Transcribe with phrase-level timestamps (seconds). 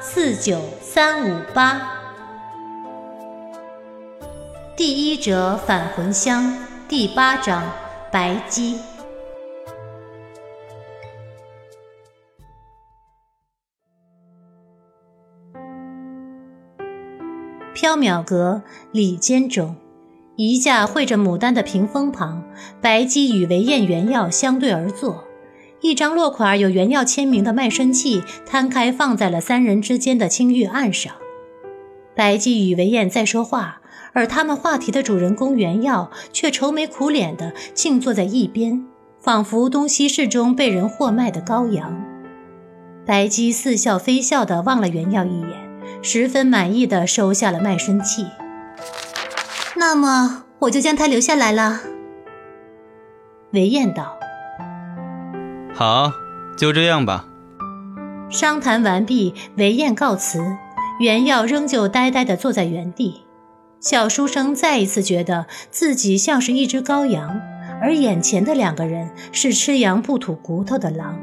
[0.00, 1.80] 四九三五八，
[4.76, 6.56] 第一折返魂香
[6.88, 7.62] 第八章
[8.12, 8.78] 白姬。
[17.74, 18.62] 缥缈阁
[18.92, 19.74] 里间中，
[20.36, 22.44] 一架绘着牡丹的屏风旁，
[22.80, 25.27] 白姬与韦燕、原药相对而坐。
[25.80, 31.12] 一张落款有原药签名的卖身契摊开放在了三人之间的青玉案上。
[32.16, 33.80] 白姬与韦燕在说话，
[34.12, 38.84] 而他们话题的主人公原药却愁眉苦脸地静坐在一边，
[39.20, 42.04] 仿佛东西市中被人货卖的羔羊。
[43.06, 45.48] 白姬似笑非笑地望了原药一眼，
[46.02, 48.26] 十分满意地收下了卖身契。
[49.76, 51.82] 那么我就将他留下来了。
[53.52, 54.18] 韦燕道。
[55.78, 56.12] 好，
[56.56, 57.24] 就这样吧。
[58.30, 60.44] 商谈完毕，韦燕告辞，
[60.98, 63.22] 袁耀仍旧呆呆地坐在原地。
[63.78, 67.40] 小书生再一次觉得自己像是一只羔羊，
[67.80, 71.16] 而眼前的两个人是吃羊不吐骨头的狼。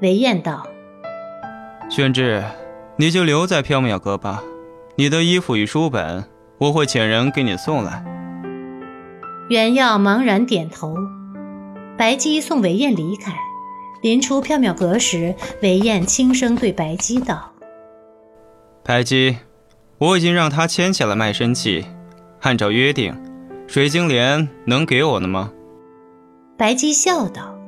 [0.00, 0.66] 韦燕道
[1.90, 2.42] ：“宣志，
[2.96, 4.42] 你就留在缥缈阁吧，
[4.96, 6.24] 你的衣服与书本，
[6.56, 8.02] 我会遣人给你送来。”
[9.50, 10.96] 袁耀茫然点头。
[11.98, 13.34] 白姬送韦燕离开，
[14.02, 17.52] 临出缥缈阁时，韦燕轻声对白姬道
[18.84, 19.38] ：“白姬，
[19.98, 21.84] 我已经让他签下了卖身契，
[22.42, 23.20] 按照约定，
[23.66, 25.52] 水晶莲能给我的吗？”
[26.56, 27.58] 白姬笑道：“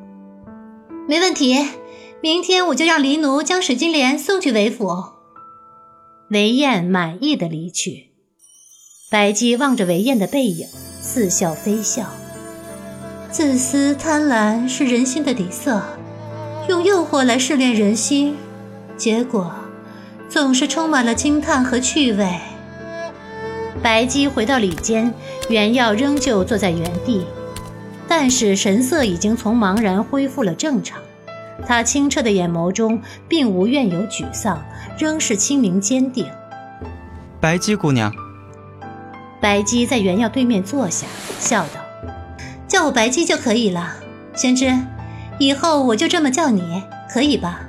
[1.09, 1.57] 没问题，
[2.23, 5.07] 明天我就让黎奴将水晶莲送去韦府。”
[6.31, 8.13] 韦燕满意的离去，
[9.11, 10.69] 白姬望着韦燕的背影，
[11.03, 12.09] 似笑非笑。
[13.41, 15.83] 自私贪婪是人心的底色，
[16.69, 18.37] 用诱惑来试炼人心，
[18.99, 19.51] 结果
[20.29, 22.39] 总是充满了惊叹和趣味。
[23.83, 25.15] 白姬回到里间，
[25.49, 27.25] 原耀仍旧坐在原地，
[28.07, 31.01] 但是神色已经从茫然恢复了正常。
[31.67, 34.63] 他清澈的眼眸中并无怨尤沮丧，
[34.99, 36.27] 仍是清明坚定。
[37.41, 38.13] 白姬姑娘，
[39.41, 41.07] 白姬在原耀对面坐下，
[41.39, 41.81] 笑道。
[42.71, 43.97] 叫我白姬就可以了，
[44.33, 44.73] 宣之，
[45.41, 47.63] 以后我就这么叫你，可以吧？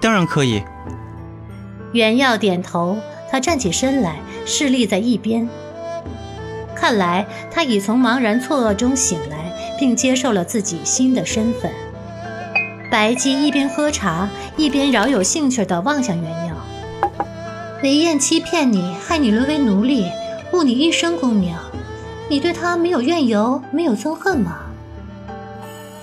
[0.00, 0.62] 当然可以。
[1.92, 2.96] 袁耀点头，
[3.30, 5.46] 他站起身来，侍立在一边。
[6.74, 11.70] 看来他已从茫然错愕中醒来，并接受了自己新的身份。
[12.90, 16.56] 白姬一边喝茶，一边饶有兴趣地望向袁耀。
[17.82, 20.10] 韦燕欺骗你，害你沦为奴隶，
[20.54, 21.54] 误你一生功名。
[22.30, 24.58] 你对他没有怨尤，没有憎恨吗？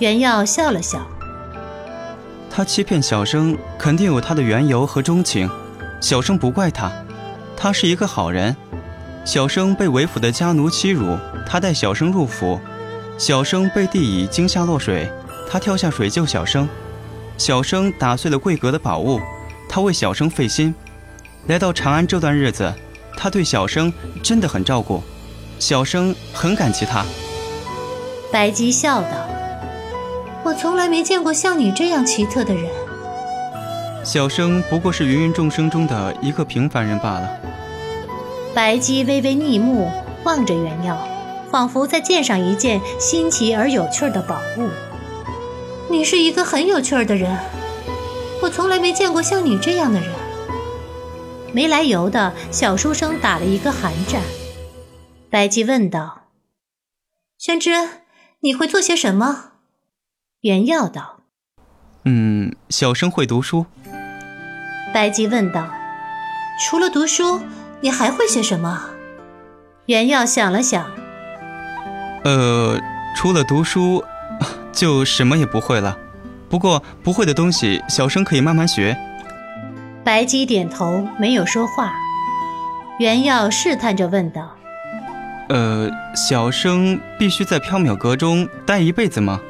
[0.00, 1.00] 袁耀笑了笑。
[2.50, 5.48] 他欺骗小生，肯定有他的缘由和钟情。
[6.00, 6.90] 小生不怪他，
[7.56, 8.56] 他是一个好人。
[9.24, 11.16] 小生被韦府的家奴欺辱，
[11.46, 12.58] 他带小生入府。
[13.16, 15.08] 小生被地乙惊吓落水，
[15.48, 16.68] 他跳下水救小生。
[17.38, 19.20] 小生打碎了贵阁的宝物，
[19.68, 20.74] 他为小生费心。
[21.46, 22.72] 来到长安这段日子，
[23.16, 25.02] 他对小生真的很照顾。
[25.58, 27.04] 小生很感激他。
[28.30, 29.08] 白姬笑道
[30.44, 32.64] ：“我从来没见过像你这样奇特的人。”
[34.04, 37.28] 小生不过是芸芸众生中的一个平凡人罢了。
[38.54, 39.90] 白姬微微逆目
[40.24, 40.96] 望着原耀，
[41.50, 44.68] 仿佛在鉴赏一件新奇而有趣的宝物。
[45.88, 47.36] 你是一个很有趣的人，
[48.42, 50.08] 我从来没见过像你这样的人。
[51.52, 54.20] 没来由的小书生打了一个寒战。
[55.36, 56.22] 白姬问道
[57.36, 57.70] ：“宣之，
[58.40, 59.50] 你会做些什么？”
[60.40, 61.24] 袁耀道
[62.04, 63.66] ：“嗯，小生会读书。”
[64.94, 65.68] 白姬问道
[66.58, 67.42] ：“除了读书，
[67.82, 68.88] 你还会些什么？”
[69.84, 70.90] 袁耀想了想
[72.24, 72.80] ：“呃，
[73.14, 74.02] 除了读书，
[74.72, 75.98] 就什么也不会了。
[76.48, 78.96] 不过不会的东西，小生可以慢慢学。”
[80.02, 81.92] 白姬点头，没有说话。
[82.98, 84.56] 袁耀试探着问道。
[85.48, 89.40] 呃，小生必须在缥缈阁中待一辈子吗？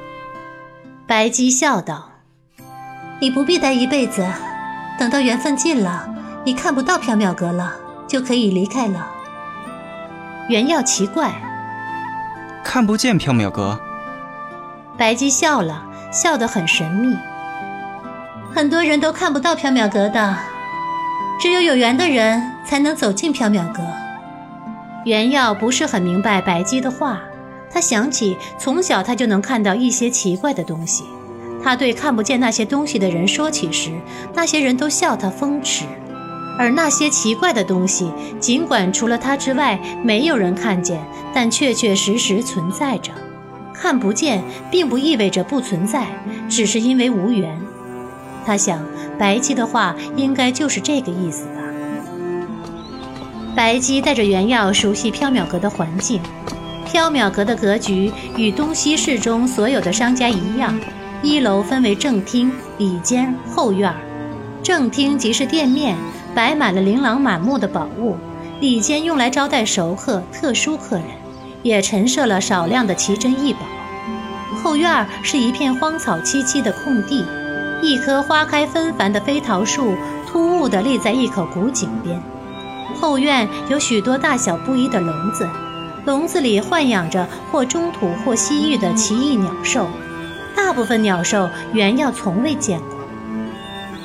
[1.07, 2.11] 白姬笑道
[3.19, 4.27] ：“你不必待一辈子，
[4.99, 6.07] 等到缘分尽了，
[6.45, 7.73] 你看不到缥缈阁了，
[8.07, 9.07] 就可以离开了。
[10.49, 11.33] 原耀奇怪，
[12.63, 13.81] 看不见缥缈阁。
[14.99, 15.83] 白姬笑了
[16.13, 17.17] 笑得很神秘。
[18.55, 20.37] 很多人都看不到缥缈阁的，
[21.41, 23.83] 只有有缘的人才能走进缥缈阁。
[25.07, 27.23] 原耀不是很明白白姬的话，
[27.71, 31.05] 他想起从小他就能看到一些奇怪的东西。
[31.63, 33.93] 他对看不见那些东西的人说起时，
[34.35, 35.85] 那些人都笑他风痴。
[36.59, 38.11] 而那些奇怪的东西，
[38.41, 41.01] 尽管除了他之外没有人看见，
[41.33, 43.13] 但确确实实存在着。
[43.73, 44.43] 看不见
[44.73, 46.09] 并不意味着不存在，
[46.49, 47.57] 只是因为无缘。
[48.45, 48.85] 他想，
[49.17, 51.63] 白姬的话应该就是这个意思吧。
[53.57, 56.21] 白姬带着原药熟悉缥缈阁的环境。
[56.87, 60.79] 缥缈阁的格局与东西市中所有的商家一样。
[61.23, 63.91] 一楼分为正厅、里间、后院。
[64.63, 65.97] 正厅即是店面，
[66.35, 68.15] 摆满了琳琅满目的宝物；
[68.61, 71.07] 里间用来招待熟客、特殊客人，
[71.63, 73.61] 也陈设了少量的奇珍异宝。
[74.63, 77.25] 后院是一片荒草萋萋的空地，
[77.83, 79.95] 一棵花开纷繁的飞桃树
[80.29, 82.21] 突兀地立在一口古井边。
[82.97, 85.49] 后院有许多大小不一的笼子，
[86.05, 89.89] 笼子里豢养着或中土或西域的奇异鸟兽。
[90.57, 92.97] 大部分鸟兽，原耀从未见过。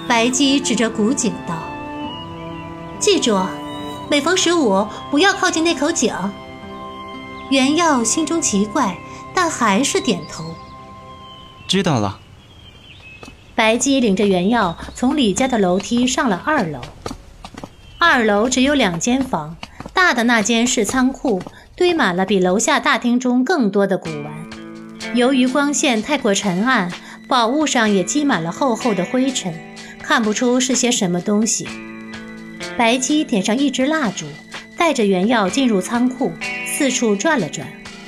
[0.08, 1.56] 白姬指着古井道
[3.00, 3.40] ：“记住，
[4.10, 6.14] 每逢十五不要靠近那口井。”
[7.50, 8.98] 原耀心中奇怪，
[9.34, 10.44] 但还是点头。
[11.68, 12.20] 知道了。
[13.56, 16.80] 白姬领着原耀从李家的楼梯上了二楼。
[18.04, 19.56] 二楼只有两间房，
[19.94, 21.40] 大的那间是仓库，
[21.76, 24.34] 堆满了比楼下大厅中更多的古玩。
[25.14, 26.92] 由于光线太过沉暗，
[27.28, 29.54] 宝物上也积满了厚厚的灰尘，
[30.02, 31.68] 看不出是些什么东西。
[32.76, 34.26] 白姬点上一支蜡烛，
[34.76, 36.32] 带着原药进入仓库，
[36.66, 37.68] 四处转了转，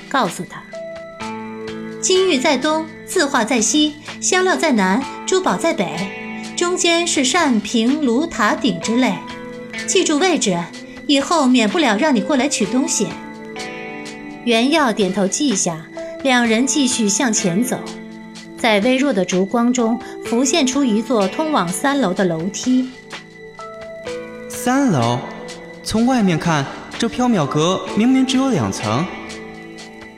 [0.09, 0.63] 告诉他
[2.01, 5.85] ：“金玉在东，字画在西，香料在南，珠宝在北，
[6.57, 9.13] 中间是扇、屏、炉、塔顶之类。
[9.93, 10.57] 记住位置，
[11.05, 13.05] 以后免不了让你过来取东西。”
[14.43, 15.85] 袁耀点头记下。
[16.23, 17.77] 两人继续向前走，
[18.57, 22.89] 在微弱的烛光中浮现出一座通往三楼的楼梯。
[24.47, 25.19] 三楼，
[25.83, 26.65] 从外面看，
[26.97, 29.05] 这缥缈阁明明只有两层。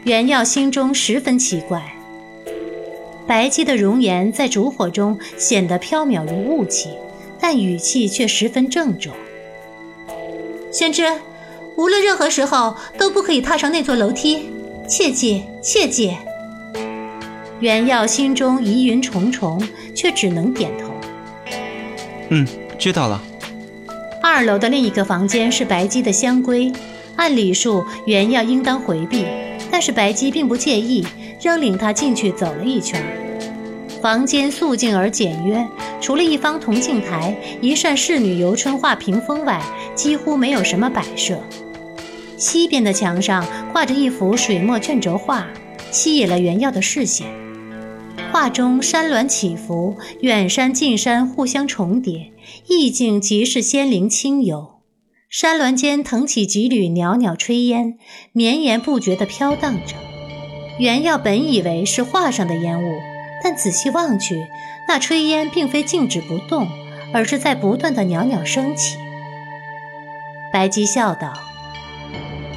[0.03, 1.81] 袁耀心中十分奇怪。
[3.25, 6.91] 白姬的容颜在烛火中显得飘渺如雾气，
[7.41, 9.11] 但语气却十分郑重。
[10.77, 11.05] 宣之，
[11.77, 14.49] 无论任何时候都不可以踏上那座楼梯。
[14.89, 16.13] 切记，切记！
[17.61, 19.57] 袁耀心中疑云重重，
[19.95, 20.91] 却只能点头。
[22.27, 22.45] 嗯，
[22.77, 23.21] 知道了。
[24.21, 26.75] 二楼的另一个房间是白姬的香闺，
[27.15, 29.25] 按理数袁耀应当回避，
[29.71, 31.07] 但是白姬并不介意，
[31.41, 33.01] 仍领他进去走了一圈。
[34.05, 35.67] 房间素净而简约，
[35.99, 39.59] 除了一方铜镜台、一扇仕女游春画屏风外，
[39.95, 41.41] 几乎没有什么摆设。
[42.37, 43.43] 西边的墙上
[43.73, 45.47] 挂着一幅水墨卷轴画，
[45.89, 47.25] 吸引了原耀的视线。
[48.31, 52.31] 画中山峦起伏，远山近山互相重叠，
[52.67, 54.81] 意境极是仙灵清幽。
[55.31, 57.97] 山峦间腾起几缕袅袅炊烟，
[58.33, 59.95] 绵延不绝地飘荡着。
[60.77, 62.91] 原耀本以为是画上的烟雾，
[63.45, 64.49] 但仔细望去，
[64.87, 66.67] 那炊烟并非静止不动，
[67.13, 68.97] 而是在不断的袅袅升起。
[70.51, 71.31] 白姬笑道。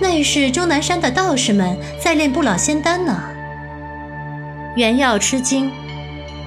[0.01, 3.23] 那是终南山的道士们在炼不老仙丹呢。
[4.77, 5.71] 袁耀吃惊，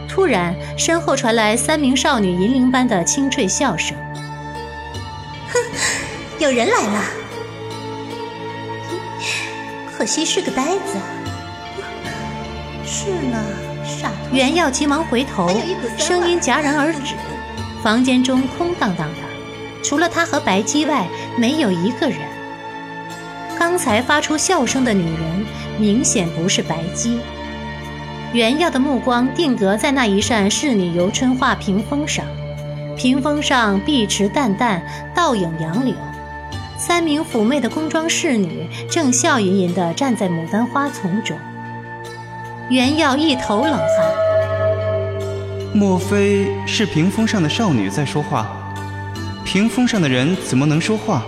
[0.09, 3.95] 突然身后传来三名少女银铃般的清脆笑声。
[5.49, 5.59] 哼，
[6.39, 7.03] 有人来了，
[9.95, 10.97] 可惜是个呆子。
[12.83, 13.37] 是呢，
[14.31, 15.49] 袁耀急忙回头，
[15.97, 17.15] 声音戛然而止。
[17.83, 21.07] 房间中空荡荡的，除了他和白姬外，
[21.37, 22.19] 没有一个人。
[23.57, 25.45] 刚才发出笑声的女人，
[25.77, 27.19] 明显不是白姬。
[28.33, 32.25] 袁耀的目光定格在那一扇仕女游春画屏风上，
[32.95, 34.81] 屏风上碧池淡淡，
[35.13, 35.93] 倒影杨柳。
[36.77, 41.37] 三名妩媚的宫装侍女正笑吟吟地站在牡丹花丛中。
[42.71, 43.85] 袁耀一头冷汗。
[45.73, 48.47] 莫非是屏风上的少女在说话？
[49.43, 51.21] 屏风上的人怎么能说话？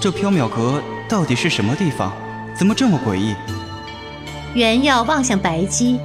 [0.00, 0.82] 这缥缈阁。
[1.10, 2.10] 到底是什么地方？
[2.54, 3.34] 怎么这么诡异？
[4.54, 6.00] 袁耀望向白姬，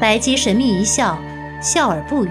[0.00, 1.16] 白姬神秘一笑，
[1.62, 2.30] 笑而不语。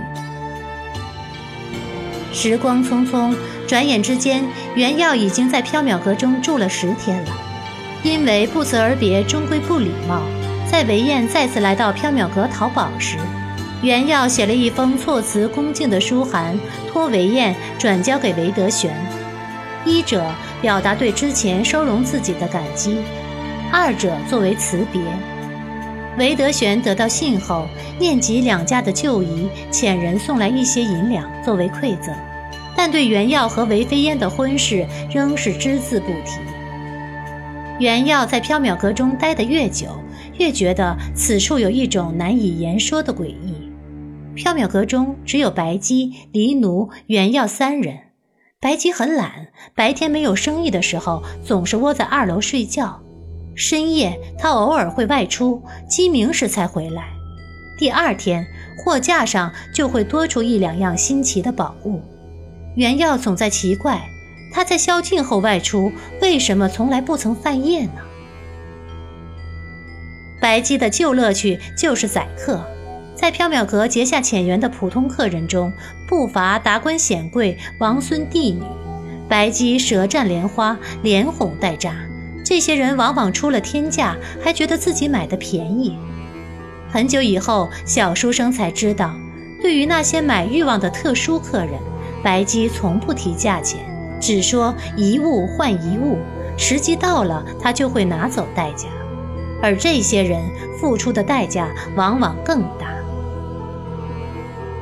[2.34, 3.34] 时光匆匆，
[3.66, 4.44] 转眼之间，
[4.76, 7.32] 袁耀已经在缥缈阁中住了十天了。
[8.04, 10.22] 因为不辞而别终归不礼貌，
[10.78, 13.18] 在韦燕再次来到缥缈阁淘宝时，
[13.82, 16.56] 袁耀写了一封措辞恭敬的书函，
[16.88, 18.96] 托韦燕转交给韦德玄。
[19.84, 20.24] 一者
[20.62, 23.00] 表达对之前收容自己的感激，
[23.72, 25.02] 二者作为辞别。
[26.20, 27.68] 韦德玄得到信后，
[27.98, 32.14] 念及两家的旧谊，遣人送来一些银两作为馈赠，
[32.76, 36.40] 但对袁耀和韦飞燕的婚事仍是只字不提。
[37.80, 39.88] 袁耀在缥缈阁中待得越久，
[40.40, 43.72] 越觉得此处有一种难以言说的诡异。
[44.36, 48.00] 缥缈阁中只有白姬、黎奴、袁耀三人。
[48.60, 53.02] 白姬很懒，白天没有生意的时候，总是窝在二楼睡觉。
[53.56, 57.10] 深夜，他偶尔会外出，鸡鸣时才回来。
[57.80, 58.46] 第二天，
[58.78, 62.02] 货架上就会多出一两样新奇的宝物。
[62.76, 64.08] 袁耀总在奇怪，
[64.52, 65.92] 他在宵禁后外出，
[66.22, 68.02] 为什么从来不曾犯夜呢？
[70.40, 72.64] 白姬的旧乐趣就是宰客，
[73.16, 75.74] 在缥缈阁结下浅缘的普通客人中，
[76.08, 78.62] 不乏达官显贵、王孙帝女。
[79.28, 81.96] 白姬舌战莲花，连哄带诈。
[82.46, 85.98] 这些人往往出了天价，还觉得自己买的便宜。
[86.90, 89.14] 很久以后，小书生才知道，
[89.62, 91.74] 对于那些买欲望的特殊客人，
[92.24, 93.82] 白姬从不提价钱，
[94.22, 96.20] 只说一物换一物，
[96.58, 98.88] 时机到了，他就会拿走代价。
[99.62, 100.42] 而这些人
[100.80, 102.88] 付出的代价往往更大。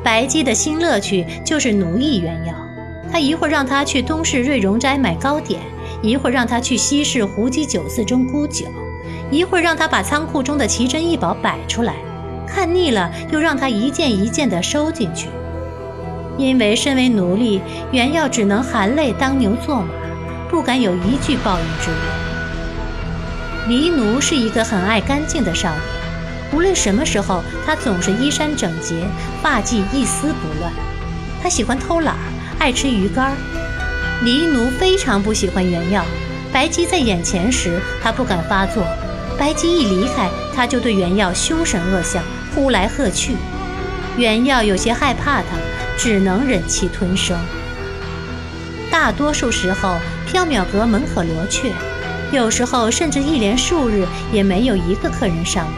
[0.03, 2.53] 白姬的新乐趣就是奴役鸳鸯，
[3.11, 5.61] 他一会儿让他去东市瑞荣斋买糕点。
[6.01, 8.67] 一会儿让他去西市胡姬酒肆中沽酒，
[9.31, 11.95] 一会儿让他把仓库中的奇珍异宝摆出来，
[12.45, 15.29] 看腻了又让他一件一件地收进去。
[16.37, 19.87] 因为身为奴隶，原耀只能含泪当牛做马，
[20.49, 22.24] 不敢有一句报应之言。
[23.67, 25.81] 黎奴是一个很爱干净的少年，
[26.53, 29.07] 无论什么时候，他总是衣衫整洁，
[29.41, 30.71] 发髻一丝不乱。
[31.41, 32.15] 他喜欢偷懒，
[32.59, 33.35] 爱吃鱼干。
[34.23, 36.05] 黎奴非常不喜欢原耀，
[36.53, 38.83] 白姬在眼前时，他不敢发作；
[39.37, 43.35] 白姬一离开，他就对原耀凶神恶相，呼来喝去。
[44.15, 45.57] 原耀有些害怕他，
[45.97, 47.35] 只能忍气吞声。
[48.91, 49.95] 大多数时候，
[50.31, 51.73] 缥缈阁门可罗雀，
[52.35, 55.75] 有时候甚至一连数日也没有一个客人上门。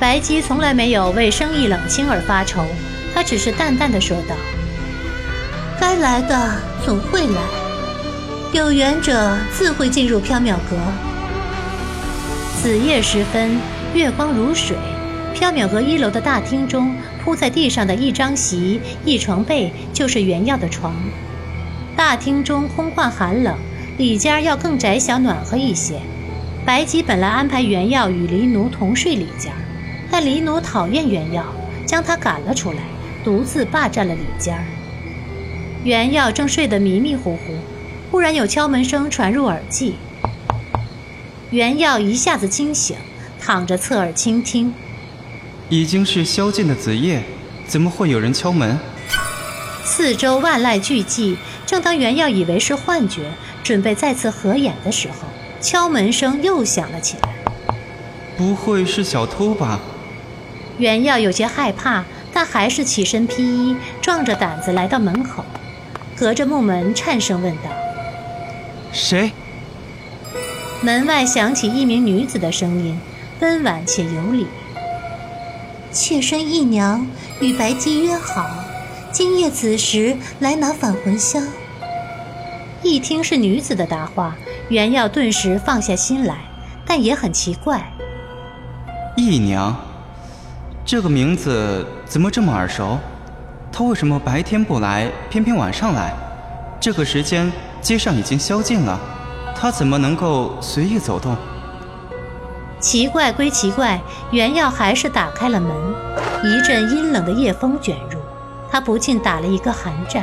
[0.00, 2.66] 白姬从来没有为生意冷清而发愁，
[3.14, 4.34] 她只是淡淡的说道。
[5.80, 7.40] 该来的总会来，
[8.52, 10.76] 有缘者自会进入缥缈阁。
[12.60, 13.56] 子夜时分，
[13.94, 14.76] 月光如水，
[15.34, 20.92] 缥缈阁一楼的大厅中，铺在地上的一张席、一床被，就是原耀的床。
[21.96, 23.56] 大厅中空旷寒冷，
[23.96, 26.00] 里间要更窄小暖和一些。
[26.66, 29.52] 白姬本来安排原耀与黎奴同睡里间，
[30.10, 31.44] 但黎奴讨厌原耀，
[31.86, 32.78] 将他赶了出来，
[33.24, 34.58] 独自霸占了里间。
[35.84, 37.56] 袁耀正睡得迷迷糊糊，
[38.10, 39.94] 忽然有敲门声传入耳际。
[41.50, 42.96] 袁耀一下子惊醒，
[43.40, 44.74] 躺着侧耳倾听。
[45.68, 47.22] 已经是宵禁的子夜，
[47.66, 48.78] 怎么会有人敲门？
[49.84, 51.36] 四周万籁俱寂。
[51.64, 53.22] 正当袁耀以为是幻觉，
[53.66, 55.26] 准备再次合眼的时候，
[55.60, 57.34] 敲门声又响了起来。
[58.36, 59.80] 不会是小偷吧？
[60.78, 65.44] 袁耀有些害怕，但还是起身披衣，壮着胆子来到门口。
[66.14, 67.62] 隔着木门颤声问道
[68.94, 69.32] ：“谁？”
[70.80, 73.00] 门外响起一名女子的声音，
[73.40, 74.46] 温婉且有礼
[75.90, 77.04] ：“妾身义娘
[77.40, 78.48] 与白姬约好，
[79.10, 81.42] 今夜子时来拿返魂香。”
[82.86, 84.36] 一听是女子的答话，
[84.68, 86.36] 袁耀顿时放下心来，
[86.86, 87.84] 但也很奇怪
[89.18, 89.74] ：“义娘，
[90.84, 92.96] 这个名字怎么这么耳熟？”
[93.72, 96.14] 她为什么白天不来，偏偏晚上来？
[96.80, 97.52] 这个时间
[97.82, 98.98] 街上已经宵禁了，
[99.58, 101.36] 她怎么能够随意走动？
[102.78, 104.00] 奇怪归奇怪，
[104.30, 105.72] 袁耀还是打开了门。
[106.44, 108.20] 一阵阴冷的夜风卷入，
[108.70, 110.22] 他不禁打了一个寒战。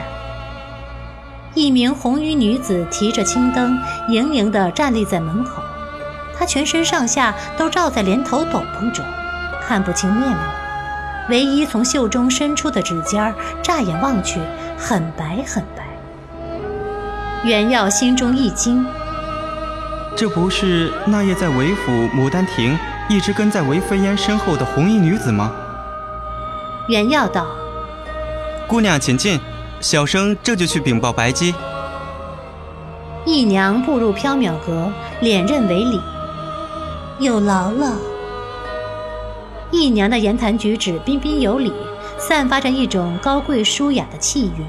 [1.55, 3.77] 一名红衣女子提着青灯，
[4.09, 5.61] 盈盈地站立在门口，
[6.35, 9.05] 她全身上下都罩在连头斗篷中，
[9.61, 10.37] 看不清面目。
[11.29, 14.39] 唯一从袖中伸出的指尖儿，乍眼望去
[14.77, 15.83] 很白很白。
[17.43, 18.85] 袁耀心中一惊，
[20.15, 25.51] 这不是那夜在韦府牡丹亭一直跟在韦飞烟身后的红衣女子吗？
[26.87, 27.45] 袁耀道
[28.67, 29.39] ：“姑娘请进，
[29.83, 31.53] 小生这就去禀报白姬。
[33.25, 35.99] 义娘步入缥缈阁，连任为礼。
[37.19, 37.97] 有劳了。
[39.71, 41.73] 义娘的言谈举止彬彬有礼，
[42.17, 44.65] 散发着一种高贵舒雅的气韵，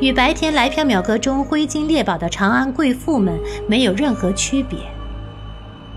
[0.00, 4.78] 与白天来缥缈阁中挥金猎宝的长安贵妇们没有任何区别。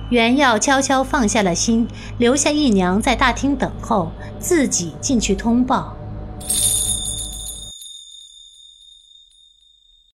[0.10, 5.97] 袁耀悄悄放下了心，留下义娘在大厅等候，自己进去通报。